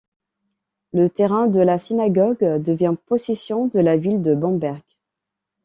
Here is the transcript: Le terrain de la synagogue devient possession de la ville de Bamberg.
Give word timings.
Le 0.93 1.11
terrain 1.11 1.45
de 1.45 1.59
la 1.61 1.77
synagogue 1.77 2.57
devient 2.59 2.95
possession 3.05 3.67
de 3.67 3.79
la 3.79 3.97
ville 3.97 4.23
de 4.23 4.33
Bamberg. 4.33 4.81